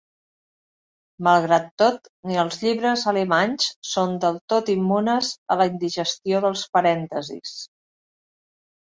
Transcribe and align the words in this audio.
Malgrat 1.25 1.65
tot, 1.81 2.07
ni 2.29 2.39
els 2.43 2.55
llibres 2.61 3.03
alemanys 3.11 3.67
són 3.89 4.15
del 4.23 4.39
tot 4.53 4.71
immunes 4.75 5.29
a 5.53 5.59
la 5.61 5.67
indigestió 5.73 6.41
dels 6.47 6.65
parèntesis. 6.79 7.53